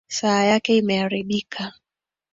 [0.15, 1.73] Saa yake imeharibika